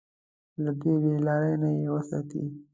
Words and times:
له 0.63 0.71
دې 0.79 0.93
بې 1.01 1.13
لارۍ 1.25 1.53
نه 1.61 1.69
يې 1.79 1.87
وساتي. 1.95 2.41